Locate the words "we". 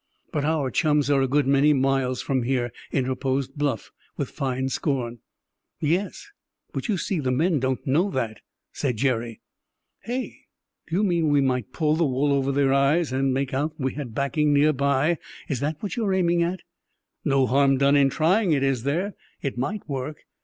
11.29-11.39, 13.77-13.93